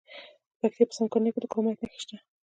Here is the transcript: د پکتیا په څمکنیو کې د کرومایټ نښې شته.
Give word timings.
د 0.03 0.03
پکتیا 0.61 0.85
په 0.87 0.93
څمکنیو 0.97 1.33
کې 1.33 1.41
د 1.41 1.45
کرومایټ 1.51 1.77
نښې 1.83 1.99
شته. 2.03 2.15